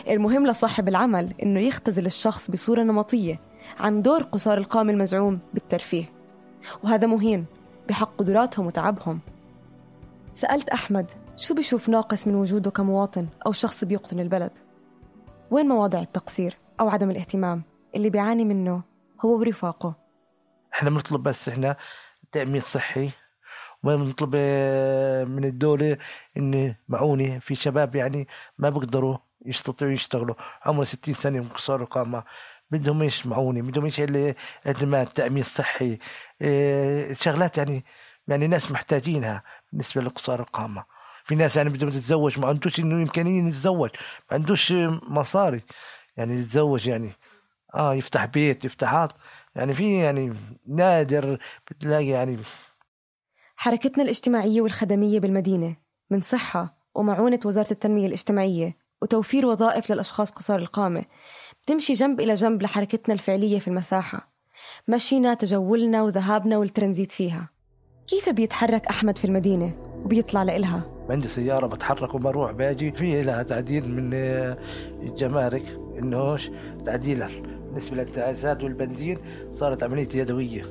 المهم 0.08 0.46
لصاحب 0.46 0.88
العمل 0.88 1.34
أنه 1.42 1.60
يختزل 1.60 2.06
الشخص 2.06 2.50
بصورة 2.50 2.82
نمطية 2.82 3.40
عن 3.80 4.02
دور 4.02 4.22
قصار 4.22 4.58
القامة 4.58 4.92
المزعوم 4.92 5.38
بالترفيه. 5.54 6.04
وهذا 6.84 7.06
مهين 7.06 7.44
بحق 7.88 8.16
قدراتهم 8.18 8.66
وتعبهم. 8.66 9.20
سألت 10.34 10.68
أحمد 10.68 11.06
شو 11.36 11.54
بشوف 11.54 11.88
ناقص 11.88 12.26
من 12.26 12.34
وجوده 12.34 12.70
كمواطن 12.70 13.26
أو 13.46 13.52
شخص 13.52 13.84
بيقطن 13.84 14.20
البلد؟ 14.20 14.50
وين 15.50 15.68
مواضع 15.68 16.00
التقصير 16.00 16.56
أو 16.80 16.88
عدم 16.88 17.10
الاهتمام؟ 17.10 17.62
اللي 17.96 18.10
بيعاني 18.10 18.44
منه 18.44 18.82
هو 19.24 19.38
ورفاقه 19.38 19.94
إحنا 20.74 20.90
بنطلب 20.90 21.22
بس 21.22 21.48
إحنا 21.48 21.76
تأمين 22.32 22.60
صحي 22.60 23.10
وما 23.82 23.96
بنطلب 23.96 24.32
آه، 24.36 25.24
من 25.24 25.44
الدولة 25.44 25.98
إن 26.36 26.74
معونة 26.88 27.38
في 27.38 27.54
شباب 27.54 27.94
يعني 27.94 28.28
ما 28.58 28.70
بيقدروا 28.70 29.16
يستطيعوا 29.46 29.92
يشتغلوا. 29.92 30.34
عمره 30.64 30.84
60 30.84 31.14
سنة 31.14 31.46
وصاروا 31.54 31.86
قامة. 31.86 32.24
بدهم 32.70 33.02
إيش 33.02 33.26
معونة؟ 33.26 33.62
بدهم 33.62 33.84
إيش 33.84 34.00
خدمات 34.66 35.08
تأمين 35.08 35.42
صحي. 35.42 35.98
إيه 36.42 37.14
شغلات 37.14 37.58
يعني 37.58 37.84
يعني 38.28 38.46
ناس 38.46 38.70
محتاجينها 38.70 39.42
بالنسبة 39.72 40.02
لقصار 40.02 40.40
القامة 40.40 40.84
في 41.24 41.34
ناس 41.34 41.56
يعني 41.56 41.70
بدهم 41.70 41.90
تتزوج 41.90 42.40
ما 42.40 42.48
عندوش 42.48 42.80
إنه 42.80 42.96
إمكانية 42.96 43.48
يتزوج. 43.48 43.90
ما 44.30 44.36
عندوش 44.36 44.72
مصاري 45.02 45.60
يعني 46.16 46.34
يتزوج 46.34 46.86
يعني. 46.86 47.12
آه 47.76 47.94
يفتح 47.94 48.24
بيت 48.24 48.64
يفتح 48.64 48.94
هذا 48.94 49.08
يعني 49.56 49.74
في 49.74 49.98
يعني 49.98 50.34
نادر 50.66 51.38
بتلاقي 51.70 52.06
يعني 52.06 52.38
حركتنا 53.56 54.04
الاجتماعية 54.04 54.60
والخدمية 54.60 55.20
بالمدينة 55.20 55.76
من 56.10 56.20
صحة 56.20 56.76
ومعونة 56.94 57.40
وزارة 57.44 57.70
التنمية 57.70 58.06
الاجتماعية 58.06 58.76
وتوفير 59.02 59.46
وظائف 59.46 59.90
للأشخاص 59.92 60.30
قصار 60.30 60.58
القامة 60.58 61.04
بتمشي 61.62 61.92
جنب 61.92 62.20
إلى 62.20 62.34
جنب 62.34 62.62
لحركتنا 62.62 63.14
الفعلية 63.14 63.58
في 63.58 63.68
المساحة. 63.68 64.32
مشينا 64.88 65.34
تجولنا 65.34 66.02
وذهابنا 66.02 66.58
والترانزيت 66.58 67.12
فيها. 67.12 67.48
كيف 68.06 68.28
بيتحرك 68.28 68.86
أحمد 68.86 69.18
في 69.18 69.24
المدينة 69.24 69.74
وبيطلع 70.04 70.42
لإلها؟ 70.42 70.82
عندي 71.10 71.28
سيارة 71.28 71.66
بتحرك 71.66 72.14
وبروح 72.14 72.50
باجي 72.50 72.92
في 72.92 73.22
لها 73.22 73.42
تعديل 73.42 73.88
من 73.88 74.14
الجمارك 75.02 75.68
إنه 75.98 76.38
تعديل 76.86 77.22
بالنسبة 77.76 77.96
للدعسات 77.96 78.64
والبنزين 78.64 79.18
صارت 79.52 79.82
عملية 79.82 80.08
يدوية. 80.14 80.62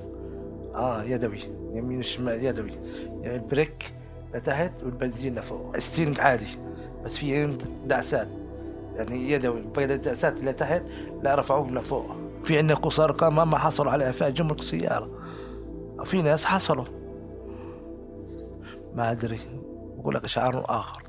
آه 0.76 1.04
يدوي. 1.04 1.40
يمين 1.74 2.04
شمال 2.04 2.46
يدوي. 2.46 2.72
يعني 3.22 3.36
ال 3.36 3.45
brake 3.45 3.94
لتحت 4.34 4.72
والبنزين 4.84 5.36
لفوق. 5.40 5.80
steering 5.80 6.20
عادي. 6.20 6.48
بس 7.04 7.18
في 7.18 7.58
دعسات. 7.86 8.28
يعني 8.96 9.32
يدوي. 9.32 9.62
بقى 9.62 9.86
الدعسات 9.86 10.44
لتحت 10.44 10.84
لا 11.22 11.36
رفعوهم 11.36 11.78
لفوق 11.78 12.06
في 12.44 12.58
عندنا 12.58 12.76
قصار 12.76 13.12
قامة 13.12 13.46
ما 13.46 13.58
حصلوا 13.58 13.92
على 13.92 14.06
إعفاء 14.06 14.30
جمرك 14.30 14.62
سيارة. 14.62 15.10
في 16.04 16.22
ناس 16.22 16.46
حصلوا. 16.46 16.86
ما 18.96 19.12
أدري. 19.12 19.40
بقول 19.98 20.16
لك 20.16 20.26
شعار 20.26 20.66
آخر. 20.70 21.04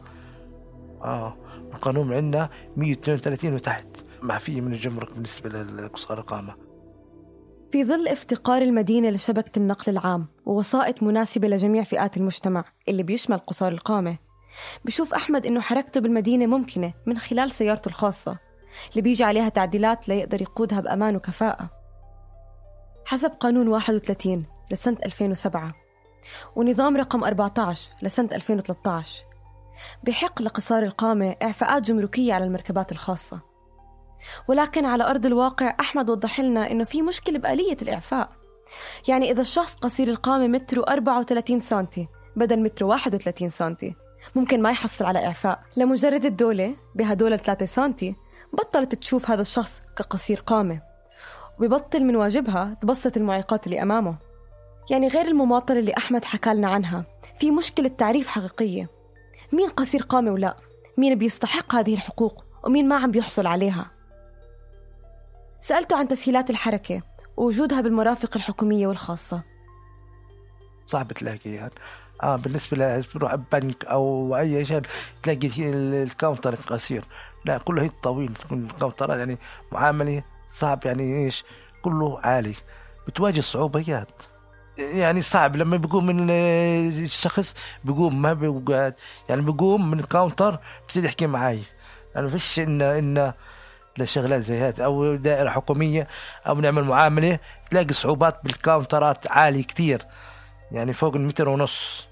آه 1.03 1.35
القانون 1.75 2.12
عندنا 2.12 2.49
132 2.76 3.55
وتحت. 3.55 3.87
ما 4.26 4.38
في 4.38 4.61
من 4.61 4.73
الجمرك 4.73 5.12
بالنسبة 5.12 5.49
لقصار 5.62 6.18
القامة 6.18 6.54
في 7.73 7.85
ظل 7.85 8.09
افتقار 8.09 8.62
المدينة 8.62 9.11
لشبكة 9.11 9.59
النقل 9.59 9.92
العام 9.92 10.26
ووسائط 10.47 11.02
مناسبة 11.02 11.49
لجميع 11.49 11.83
فئات 11.83 12.16
المجتمع 12.16 12.64
اللي 12.88 13.02
بيشمل 13.02 13.38
قصار 13.38 13.73
القامة 13.73 14.18
بشوف 14.85 15.14
أحمد 15.14 15.47
إنه 15.47 15.61
حركته 15.61 16.00
بالمدينة 16.00 16.47
ممكنة 16.47 16.92
من 17.06 17.18
خلال 17.18 17.50
سيارته 17.50 17.88
الخاصة 17.88 18.38
اللي 18.90 19.02
بيجي 19.02 19.25
عليها 19.25 19.49
تعديلات 19.49 20.09
ليقدر 20.09 20.42
يقودها 20.42 20.80
بأمان 20.80 21.16
وكفاءة. 21.16 21.71
حسب 23.04 23.30
قانون 23.30 23.68
31 23.68 24.45
لسنة 24.71 24.97
2007 25.06 25.75
ونظام 26.56 26.97
رقم 26.97 27.25
14 27.25 27.90
لسنة 28.02 28.28
2013 28.33 29.25
بحق 30.04 30.42
لقصار 30.42 30.83
القامة 30.83 31.37
إعفاءات 31.42 31.83
جمركية 31.83 32.35
على 32.35 32.45
المركبات 32.45 32.92
الخاصة. 32.92 33.56
ولكن 34.49 34.85
على 34.85 35.11
أرض 35.11 35.26
الواقع 35.26 35.75
أحمد 35.80 36.11
وضح 36.11 36.40
لنا 36.40 36.70
إنه 36.70 36.85
في 36.85 37.02
مشكلة 37.02 37.38
بآلية 37.38 37.76
الإعفاء. 37.82 38.30
يعني 39.08 39.30
إذا 39.30 39.40
الشخص 39.40 39.75
قصير 39.75 40.08
القامة 40.08 40.46
متر 40.46 40.88
34 40.88 41.61
سنتي 41.61 42.08
بدل 42.37 42.61
متر 42.61 42.85
31 42.85 43.49
سنتي 43.49 43.94
ممكن 44.35 44.62
ما 44.62 44.70
يحصل 44.70 45.04
على 45.04 45.26
إعفاء. 45.26 45.61
لمجرد 45.76 46.25
الدولة 46.25 46.76
بهدول 46.94 47.38
3 47.38 47.66
سنتي 47.66 48.16
بطلت 48.52 48.94
تشوف 48.94 49.30
هذا 49.30 49.40
الشخص 49.42 49.80
كقصير 49.96 50.40
قامة 50.40 50.80
وببطل 51.61 52.04
من 52.04 52.16
واجبها 52.16 52.76
تبسط 52.82 53.16
المعيقات 53.16 53.66
اللي 53.66 53.82
أمامه. 53.82 54.16
يعني 54.90 55.08
غير 55.08 55.26
المماطلة 55.26 55.78
اللي 55.78 55.92
أحمد 55.96 56.25
حكى 56.25 56.54
لنا 56.54 56.68
عنها 56.70 57.04
في 57.38 57.50
مشكلة 57.50 57.88
تعريف 57.88 58.28
حقيقية. 58.28 58.90
مين 59.52 59.68
قصير 59.68 60.02
قامة 60.02 60.30
ولا؟ 60.32 60.56
مين 60.99 61.14
بيستحق 61.14 61.75
هذه 61.75 61.94
الحقوق؟ 61.94 62.44
ومين 62.64 62.88
ما 62.88 62.96
عم 62.96 63.11
بيحصل 63.11 63.46
عليها؟ 63.46 63.90
سألته 65.61 65.97
عن 65.97 66.09
تسهيلات 66.09 66.51
الحركة 66.51 67.03
ووجودها 67.37 67.81
بالمرافق 67.81 68.37
الحكومية 68.37 68.87
والخاصة. 68.87 69.43
صعب 70.87 71.13
تلاقي 71.13 71.51
يعني. 71.51 71.73
آه 72.23 72.37
بالنسبة 72.37 72.77
لتروح 72.77 73.35
بنك 73.35 73.85
أو 73.85 74.37
أي 74.37 74.65
شيء 74.65 74.83
تلاقي 75.23 75.51
الكاونتر 76.03 76.55
قصير. 76.55 77.05
لا 77.45 77.59
كله 77.59 77.83
هي 77.83 77.89
طويل 78.03 78.33
الكاونترات 78.53 79.19
يعني 79.19 79.39
معاملة 79.73 80.23
صعب 80.49 80.87
يعني 80.87 81.25
إيش 81.25 81.45
كله 81.83 82.21
عالي. 82.21 82.55
بتواجه 83.09 83.41
صعوبيات 83.41 84.09
يعني 84.79 85.23
صعب 85.23 85.57
لما 85.57 85.77
بيقوم 85.77 86.07
من 86.07 86.31
الشخص 86.31 87.55
بيقوم 87.85 88.23
ما 88.23 88.33
بيقعد. 88.33 88.95
يعني 89.29 89.43
بيقوم 89.43 89.91
من 89.91 90.01
ال 90.00 90.08
counter 90.08 90.59
بصير 90.89 91.05
يحكي 91.05 91.27
معي 91.27 91.63
يعني 92.15 92.31
فيش 92.31 92.59
ان 92.59 92.83
إن 92.83 93.33
لشغلات 93.99 94.41
زي 94.41 94.59
هات 94.59 94.81
أو 94.81 95.15
دائرة 95.15 95.50
حكومية 95.50 96.07
أو 96.47 96.61
نعمل 96.61 96.85
معاملة 96.85 97.38
تلاقي 97.71 97.95
صعوبات 97.95 98.41
بالكاونترات 98.45 99.31
عالي 99.31 99.62
كتير. 99.62 100.03
يعني 100.73 100.93
فوق 100.93 101.15
المتر 101.15 101.49
ونص. 101.49 102.07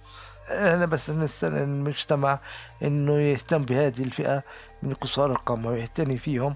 إحنا 0.48 0.86
بس 0.86 1.10
نستنى 1.10 1.62
المجتمع 1.62 2.38
إنه 2.82 3.20
يهتم 3.20 3.62
بهذه 3.62 4.02
الفئة 4.02 4.42
من 4.82 4.94
قصار 4.94 5.32
القامه 5.32 5.70
ويعتني 5.70 6.18
فيهم. 6.18 6.54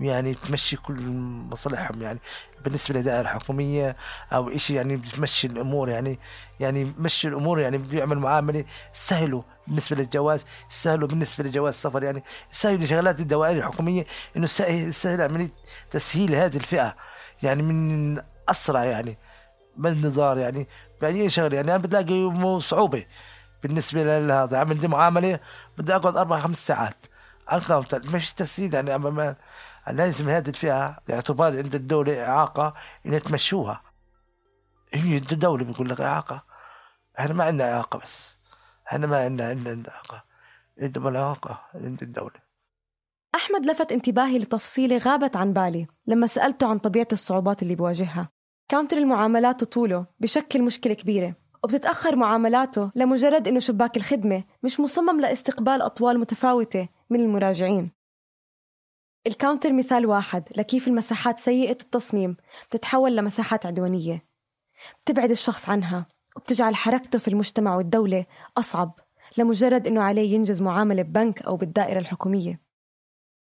يعني 0.00 0.34
تمشي 0.34 0.76
كل 0.76 1.02
مصالحهم. 1.50 2.02
يعني 2.02 2.18
بالنسبة 2.64 2.94
للدائرة 2.94 3.20
الحكومية 3.20 3.96
أو 4.32 4.48
إشي 4.48 4.74
يعني 4.74 4.96
بتمشي 4.96 5.46
الأمور. 5.46 5.88
يعني 5.88 6.18
يعني 6.60 6.92
مشي 6.98 7.28
الأمور. 7.28 7.60
يعني 7.60 7.78
بيعمل 7.78 8.18
معاملة 8.18 8.64
سهلوا 8.94 9.42
بالنسبة 9.68 9.96
للجواز 9.96 10.44
سهلوا 10.68 11.08
بالنسبة 11.08 11.44
لجواز 11.44 11.74
السفر 11.74 12.02
يعني 12.02 12.24
سهلوا 12.52 12.86
شغلات 12.86 13.20
الدوائر 13.20 13.58
الحكومية 13.58 14.06
إنه 14.36 14.46
سهل, 14.46 15.20
عملية 15.22 15.50
تسهيل 15.90 16.34
هذه 16.34 16.56
الفئة 16.56 16.96
يعني 17.42 17.62
من 17.62 18.22
أسرع 18.48 18.84
يعني 18.84 19.18
بالنظار 19.76 20.38
يعني 20.38 20.68
يعني 21.02 21.22
اي 21.22 21.30
شغله 21.30 21.56
يعني. 21.56 21.74
أنا 21.74 21.82
بتلاقي 21.82 22.60
صعوبة 22.60 23.06
بالنسبة 23.62 24.18
لهذا. 24.18 24.58
عملت 24.58 24.86
معاملة 24.86 25.40
بدي 25.78 25.96
أقعد 25.96 26.16
أربع 26.16 26.40
خمس 26.40 26.66
ساعات 26.66 26.96
على 27.48 27.62
الكاونتر 27.62 28.00
مش 28.14 28.32
تسهيل 28.32 28.74
يعني 28.74 28.94
أما 28.94 29.36
لازم 29.90 30.28
هذه 30.28 30.48
الفئة 30.48 30.98
باعتبار 31.08 31.56
عند 31.56 31.74
الدولة 31.74 32.26
إعاقة 32.26 32.74
إنها 33.06 33.18
تمشوها 33.18 33.82
هي 34.94 35.16
الدولة 35.16 35.64
بيقول 35.64 35.88
لك 35.88 36.00
إعاقة. 36.00 36.44
إحنا 37.18 37.34
ما 37.34 37.44
عندنا 37.44 37.74
إعاقة 37.74 37.98
بس. 37.98 38.37
إحنا 38.88 39.06
ما 39.06 39.24
عندنا 39.24 39.48
عندنا 39.48 39.88
إعاقة 39.88 40.24
عندنا 40.78 41.08
الإعاقة 41.08 41.62
عند 41.74 42.02
الدولة 42.02 42.48
أحمد 43.34 43.66
لفت 43.66 43.92
انتباهي 43.92 44.38
لتفصيلة 44.38 44.98
غابت 44.98 45.36
عن 45.36 45.52
بالي 45.52 45.86
لما 46.06 46.26
سألته 46.26 46.66
عن 46.66 46.78
طبيعة 46.78 47.08
الصعوبات 47.12 47.62
اللي 47.62 47.74
بواجهها. 47.74 48.28
counter 48.68 48.96
المعاملات 48.96 49.62
وطوله 49.62 50.06
بشكل 50.20 50.62
مشكلة 50.62 50.94
كبيرة 50.94 51.34
وبتتأخر 51.64 52.16
معاملاته 52.16 52.90
لمجرد 52.94 53.48
إنه 53.48 53.60
شباك 53.60 53.96
الخدمة 53.96 54.44
مش 54.62 54.80
مصمم 54.80 55.20
لاستقبال 55.20 55.82
أطوال 55.82 56.18
متفاوتة 56.18 56.88
من 57.10 57.20
المراجعين. 57.20 57.90
ال 59.26 59.32
counter 59.32 59.72
مثال 59.72 60.06
واحد 60.06 60.44
لكيف 60.56 60.88
المساحات 60.88 61.38
سيئة 61.38 61.82
التصميم 61.82 62.36
بتتحول 62.70 63.16
لمساحات 63.16 63.66
عدوانية. 63.66 64.24
بتبعد 65.04 65.30
الشخص 65.30 65.68
عنها. 65.68 66.06
وبتجعل 66.38 66.76
حركته 66.76 67.18
في 67.18 67.28
المجتمع 67.28 67.76
والدولة 67.76 68.26
أصعب 68.56 68.98
لمجرد 69.38 69.86
إنه 69.86 70.02
عليه 70.02 70.34
ينجز 70.34 70.62
معاملة 70.62 71.02
ببنك 71.02 71.42
أو 71.42 71.56
بالدائرة 71.56 71.98
الحكومية. 71.98 72.60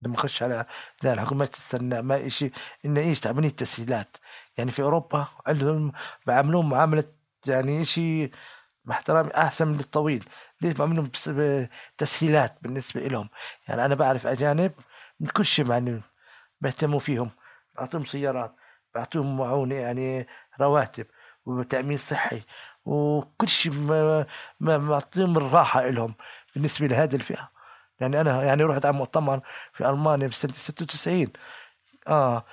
لما 0.02 0.17
خش 0.17 0.43
على 0.43 0.65
لا 1.04 1.13
الحكومة 1.13 1.45
تستنى 1.45 2.02
ما 2.02 2.26
إشي 2.26 2.52
إنه 2.86 3.02
إيش 3.02 3.19
تعملين 3.19 3.50
التسهيلات. 3.50 4.17
يعني 4.58 4.71
في 4.71 4.82
أوروبا 4.82 5.28
عندهم 5.45 5.91
بعملون 6.28 6.69
معاملة 6.69 7.04
يعني 7.48 7.82
إشي 7.82 8.32
باحترامي 8.84 9.32
أحسن 9.32 9.67
من 9.67 9.80
الطويل. 9.80 10.26
ليش 10.62 10.74
بعملهم 10.74 11.12
تسهيلات 11.98 12.58
بالنسبة 12.62 13.02
لهم 13.02 13.30
يعني 13.67 13.86
أنا 13.86 13.95
بعرف 13.95 14.28
أجانب 14.28 14.71
من 15.19 15.28
كل 15.28 15.45
شيء 15.45 15.69
يعني 15.69 16.02
بيهتموا 16.62 17.00
فيهم. 17.00 17.32
بعطيهم 17.76 18.06
سيارات 18.06 18.56
بعطيهم 18.95 19.38
معونة 19.38 19.76
يعني 19.76 20.28
رواتب 20.62 21.06
وتأمين 21.45 21.98
صحي 21.98 22.41
وكل 22.86 23.50
شيء 23.50 23.71
معطيهم 24.60 25.38
الراحة 25.38 25.82
لهم 25.89 26.15
بالنسبة 26.56 26.88
لهذه 26.88 27.15
الفئة. 27.15 27.52
يعني 28.00 28.21
أنا 28.21 28.43
يعني 28.43 28.63
رحت 28.63 28.86
على 28.86 28.98
مؤتمر 28.98 29.41
في 29.74 29.89
ألمانيا 29.89 30.28
بسنة 30.28 30.54
96 30.54 31.34
آه 32.08 32.45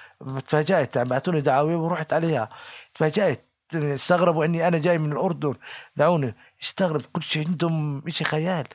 تفاجأت 0.49 0.97
يعني 0.97 1.09
بعثوني 1.09 1.41
دعاوي 1.41 1.75
ورحت 1.75 2.13
عليها. 2.13 2.49
تفاجأت 2.95 3.49
استغربوا 3.75 4.45
إني 4.45 4.69
أنا 4.69 4.79
جاي 4.79 4.99
من 4.99 5.13
الأردن. 5.13 5.55
دعوني. 5.97 6.35
استغرب 6.63 7.03
كل 7.13 7.23
شيء 7.23 7.49
عندهم 7.49 8.03
شيء 8.11 8.27
خيال. 8.27 8.67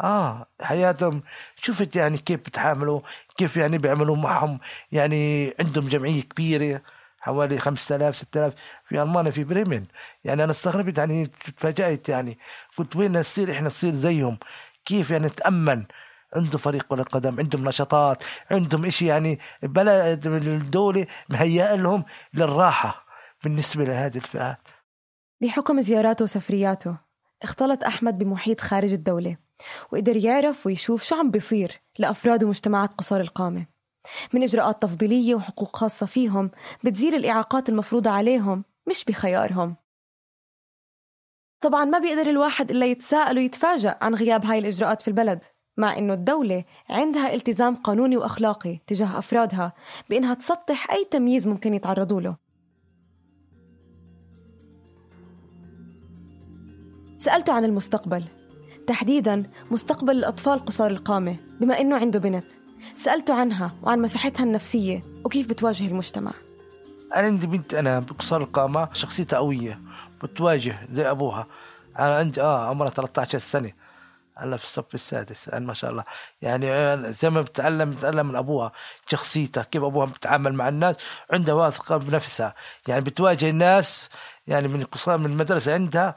آه 0.00 0.46
حياتهم. 0.62 1.22
شفت 1.56 1.96
يعني 1.96 2.18
كيف 2.18 2.40
بتعاملوا 2.40 3.00
كيف 3.36 3.56
يعني 3.56 3.78
بيعملوا 3.78 4.16
معهم. 4.16 4.60
يعني 4.92 5.46
عندهم 5.60 5.88
جمعية 5.88 6.22
كبيرة. 6.22 6.82
حوالي 7.26 7.58
5000 7.58 8.16
6000 8.16 8.54
في 8.88 9.02
ألمانيا 9.02 9.30
في 9.30 9.44
بريمن 9.44 9.86
يعني 10.24 10.44
أنا 10.44 10.50
استغربت 10.50 10.98
يعني 10.98 11.26
تفاجأت 11.56 12.08
يعني. 12.08 12.38
قلت 12.76 12.96
وين 12.96 13.18
نصير 13.18 13.52
إحنا 13.52 13.66
نصير 13.66 13.94
زيهم. 13.94 14.38
كيف 14.84 15.10
يعني 15.10 15.26
نتامن 15.26 15.86
عنده 16.32 16.58
فريق 16.58 16.82
كرة 16.82 17.02
قدم 17.02 17.40
عندهم 17.40 17.68
نشاطات 17.68 18.24
عندهم 18.50 18.84
إشي 18.84 19.06
يعني 19.06 19.38
بلد 19.62 20.26
الدولة 20.26 21.06
مهيئة 21.28 21.74
لهم 21.74 22.04
للراحة 22.34 23.06
بالنسبة 23.44 23.84
لهذه 23.84 24.16
الفئات 24.16 24.68
بحكم 25.40 25.80
زياراته 25.80 26.22
وسفرياته 26.22 26.98
اختلط 27.42 27.84
أحمد 27.84 28.18
بمحيط 28.18 28.60
خارج 28.60 28.92
الدولة 28.92 29.36
وقدر 29.92 30.16
يعرف 30.16 30.66
ويشوف 30.66 31.02
شو 31.02 31.16
عم 31.16 31.30
بيصير 31.30 31.80
لأفراد 31.98 32.44
ومجتمعات 32.44 32.94
قصار 32.94 33.20
القامة. 33.20 33.75
من 34.32 34.42
إجراءات 34.42 34.82
تفضيلية 34.82 35.34
وحقوق 35.34 35.76
خاصة 35.76 36.06
فيهم 36.06 36.50
بتزيل 36.84 37.14
الإعاقات 37.14 37.68
المفروضة 37.68 38.10
عليهم 38.10 38.64
مش 38.88 39.04
بخيارهم. 39.04 39.76
طبعا 41.60 41.84
ما 41.84 41.98
بيقدر 41.98 42.30
الواحد 42.30 42.70
إلا 42.70 42.86
يتساءل 42.86 43.36
ويتفاجأ 43.36 43.98
عن 44.00 44.14
غياب 44.14 44.44
هاي 44.44 44.58
الإجراءات 44.58 45.02
في 45.02 45.08
البلد 45.08 45.44
مع 45.76 45.98
إنه 45.98 46.14
الدولة 46.14 46.64
عندها 46.88 47.34
التزام 47.34 47.74
قانوني 47.74 48.16
وأخلاقي 48.16 48.78
تجاه 48.86 49.18
أفرادها 49.18 49.72
بإنها 50.10 50.34
تسطح 50.34 50.90
أي 50.90 51.04
تمييز 51.10 51.46
ممكن 51.46 51.74
يتعرضوا 51.74 52.20
له. 52.20 52.36
سألته 57.16 57.52
عن 57.52 57.64
المستقبل. 57.64 58.24
تحديدا 58.86 59.42
مستقبل 59.70 60.16
الأطفال 60.16 60.58
قصار 60.58 60.90
القامة 60.90 61.36
بما 61.60 61.80
أنه 61.80 61.96
عنده 61.96 62.18
بنت. 62.18 62.52
سألته 62.94 63.34
عنها 63.34 63.74
وعن 63.82 64.02
مساحتها 64.02 64.44
النفسية 64.44 65.02
وكيف 65.24 65.48
بتواجه 65.48 65.86
المجتمع. 65.86 66.32
أنا 67.16 67.26
عندي 67.26 67.46
بنت 67.46 67.74
أنا 67.74 68.00
بقصار 68.00 68.42
القامة 68.42 68.88
شخصيتها 68.92 69.36
قوية 69.38 69.80
بتواجه 70.22 70.78
زي 70.92 71.10
أبوها. 71.10 71.46
أنا 71.98 72.16
عندي 72.16 72.42
آه 72.42 72.68
عمرها 72.68 72.90
13 72.90 73.38
سنة. 73.38 73.72
هلا 74.38 74.56
في 74.56 74.64
الصف 74.64 74.94
السادس 74.94 75.48
أنا 75.48 75.66
ما 75.66 75.74
شاء 75.74 75.90
الله. 75.90 76.04
يعني 76.42 76.66
زي 77.12 77.30
ما 77.30 77.42
بتعلم 77.42 77.90
بتعلم 77.90 78.26
من 78.26 78.36
أبوها 78.36 78.72
شخصيتها 79.06 79.62
كيف 79.62 79.82
أبوها 79.82 80.06
بتتعامل 80.06 80.54
مع 80.54 80.68
الناس 80.68 80.96
عندها 81.32 81.54
واثقة 81.54 81.96
بنفسها. 81.96 82.54
يعني 82.88 83.00
بتواجه 83.00 83.50
الناس 83.50 84.08
يعني 84.46 84.68
من 84.68 84.84
قصار 84.84 85.18
من 85.18 85.26
المدرسة 85.26 85.74
عندها 85.74 86.16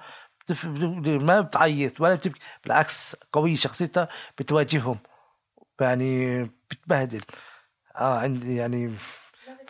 ما 1.06 1.42
بتعيط 1.42 2.02
ولا 2.02 2.16
بتبكي 2.16 2.40
بالعكس 2.64 3.16
قوية 3.34 3.56
شخصيتها 3.56 4.08
بتواجههم. 4.38 5.00
يعني 5.82 6.44
بتبهدل. 6.44 7.22
آه 7.96 8.20
عندي 8.20 8.56
يعني 8.56 8.94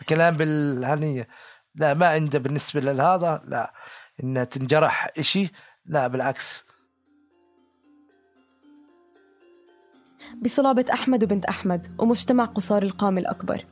بكلام 0.00 0.36
بالهنية. 0.36 1.28
لا 1.74 1.94
ما 1.94 2.06
عنده 2.06 2.38
بالنسبة 2.38 2.80
لهذا 2.80 3.42
لا. 3.44 3.72
انها 4.22 4.44
تنجرح 4.44 5.08
إشي 5.18 5.50
لا 5.86 6.06
بالعكس. 6.06 6.64
بصلابة 10.42 10.84
أحمد 10.92 11.24
وبنت 11.24 11.44
أحمد 11.44 11.86
ومجتمع 11.98 12.44
قصار 12.44 12.82
القام 12.82 13.18
الأكبر. 13.18 13.64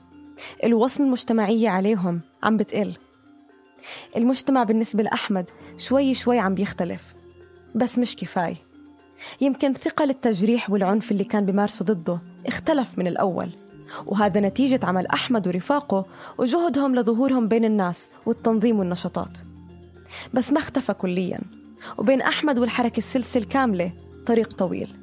الوصمة 0.65 1.07
المجتمعية 1.07 1.69
عليهم 1.69 2.21
عم 2.43 2.57
بتقل. 2.57 2.97
المجتمع 4.17 4.63
بالنسبة 4.63 5.03
لأحمد 5.03 5.51
شوي 5.77 6.15
شوي 6.15 6.39
عم 6.39 6.55
بيختلف 6.55 7.15
بس 7.75 7.99
مش 7.99 8.17
كفاية. 8.17 8.57
يمكن 9.41 9.75
ثقل 9.75 10.11
التجريح 10.11 10.71
والعنف 10.71 11.11
اللي 11.11 11.25
كان 11.25 11.47
بمارسه 11.47 11.85
ضده. 11.85 12.21
اختلف 12.47 12.99
من 12.99 13.07
الأول. 13.07 13.49
وهذا 14.07 14.41
نتيجة 14.41 14.81
عمل 14.83 15.07
أحمد 15.07 15.49
ورفاقه 15.49 16.07
وجهدهم 16.39 16.95
لظهورهم 16.95 17.49
بين 17.49 17.65
الناس 17.65 18.09
والتنظيم 18.27 18.79
والنشاطات. 18.79 19.39
بس 20.35 20.53
ما 20.53 20.59
اختفى 20.59 20.93
كليا. 20.95 21.41
وبين 21.99 22.23
أحمد 22.23 22.59
والحركة 22.59 22.99
السلسل 22.99 23.45
كاملة 23.45 23.93
طريق 24.27 24.53
طويل. 24.53 24.95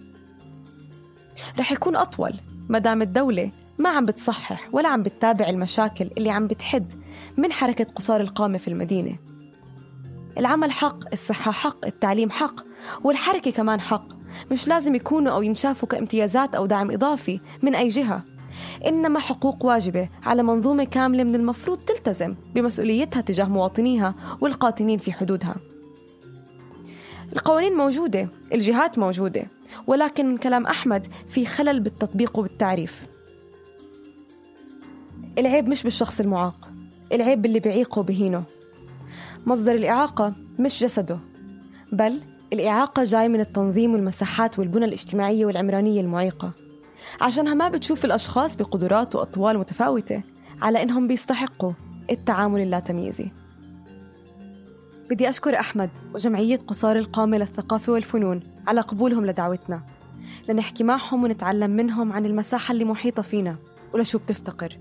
رح 1.59 1.71
يكون 1.71 1.95
أطول 1.95 2.33
مدام 2.69 3.01
الدولة 3.01 3.51
ما 3.77 3.89
عم 3.89 4.05
بتصحح 4.05 4.69
ولا 4.71 4.89
عم 4.89 5.03
بتتابع 5.03 5.49
المشاكل 5.49 6.09
اللي 6.17 6.29
عم 6.29 6.47
بتحد 6.47 6.93
من 7.37 7.51
حركة 7.51 7.83
قصار 7.83 8.21
القامة 8.21 8.57
في 8.57 8.67
المدينة. 8.67 9.15
العمل 10.37 10.71
حق 10.71 10.99
الصحة 11.13 11.51
حق 11.51 11.85
التعليم 11.85 12.29
حق 12.29 12.55
والحركة 13.03 13.51
كمان 13.51 13.81
حق. 13.81 14.14
مش 14.51 14.67
لازم 14.67 14.95
يكونوا 14.95 15.31
أو 15.31 15.41
ينشافوا 15.41 15.87
كامتيازات 15.87 16.55
أو 16.55 16.65
دعم 16.65 16.91
إضافي 16.91 17.39
من 17.63 17.75
أي 17.75 17.87
جهة. 17.87 18.23
إنما 18.87 19.19
حقوق 19.19 19.65
واجبة 19.65 20.09
على 20.23 20.43
منظومة 20.43 20.83
كاملة 20.83 21.23
من 21.23 21.35
المفروض 21.35 21.77
تلتزم 21.77 22.35
بمسؤوليتها 22.55 23.21
تجاه 23.21 23.45
مواطنيها 23.45 24.15
والقاطنين 24.41 24.97
في 24.97 25.11
حدودها. 25.11 25.55
القوانين 27.33 27.73
موجودة 27.73 28.27
الجهات 28.53 28.99
موجودة 28.99 29.43
ولكن 29.87 30.25
من 30.25 30.37
كلام 30.37 30.65
أحمد 30.65 31.07
في 31.29 31.45
خلل 31.45 31.79
بالتطبيق 31.79 32.39
وبالتعريف 32.39 33.07
العيب 35.37 35.67
مش 35.69 35.83
بالشخص 35.83 36.19
المعاق 36.19 36.69
العيب 37.13 37.41
باللي 37.41 37.59
بيعيقه 37.59 37.99
وبهينه 37.99 38.43
مصدر 39.45 39.71
الإعاقة 39.71 40.33
مش 40.59 40.83
جسده 40.83 41.19
بل 41.91 42.21
الإعاقة 42.53 43.03
جاي 43.03 43.29
من 43.29 43.39
التنظيم 43.39 43.93
والمساحات 43.93 44.59
والبنى 44.59 44.85
الاجتماعية 44.85 45.45
والعمرانية 45.45 46.01
المعيقة. 46.01 46.51
عشانها 47.21 47.53
ما 47.53 47.69
بتشوف 47.69 48.05
الأشخاص 48.05 48.55
بقدرات 48.55 49.15
وأطوال 49.15 49.57
متفاوتة 49.57 50.21
على 50.61 50.83
إنهم 50.83 51.07
بيستحقوا 51.07 51.71
التعامل 52.11 52.61
اللاتمييزي 52.61 53.27
بدي 55.09 55.29
أشكر 55.29 55.59
أحمد 55.59 55.89
وجمعية 56.13 56.57
قصار 56.57 56.95
القامة 56.95 57.37
للثقافة 57.37 57.93
والفنون 57.93 58.39
على 58.67 58.81
قبولهم 58.81 59.25
لدعوتنا. 59.25 59.81
لنحكي 60.49 60.83
معهم 60.83 61.23
ونتعلم 61.23 61.71
منهم 61.71 62.13
عن 62.13 62.25
المساحة 62.25 62.71
اللي 62.71 62.85
محيطة 62.85 63.21
فينا 63.21 63.55
ولشو 63.93 64.19
بتفتقر. 64.19 64.77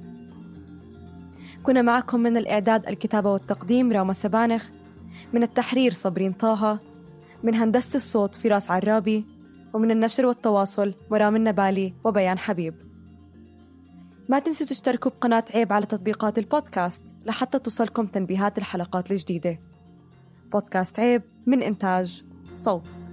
كنا 1.63 1.83
معكم 1.83 2.21
من 2.21 2.37
الإعداد 2.37 2.87
الكتابة 2.87 3.31
والتقديم 3.33 3.93
راما 3.93 4.13
سبانخ 4.13 4.65
من 5.33 5.43
التحرير 5.43 5.93
صبرين 5.93 6.33
طه 6.33 6.79
من 7.45 7.55
هندسة 7.55 7.97
الصوت 7.97 8.35
فراس 8.35 8.71
عرابي 8.71 9.27
ومن 9.75 9.91
النشر 9.91 10.27
والتواصل 10.27 10.95
مرام 11.11 11.37
النبالي 11.37 11.95
وبيان 12.05 12.39
حبيب. 12.39 12.75
ما 14.29 14.39
تنسوا 14.39 14.67
تشتركوا 14.67 15.11
بقناة 15.11 15.45
عيب 15.55 15.73
على 15.73 15.87
تطبيقات 15.87 16.39
البودكاست 16.39 17.03
لحتى 17.25 17.59
توصلكم 17.59 18.07
تنبيهات 18.07 18.59
الحلقات 18.59 19.11
الجديدة. 19.11 19.59
بودكاست 20.53 21.01
عيب 21.01 21.23
من 21.47 21.63
إنتاج 21.63 22.25
صوت. 22.57 23.04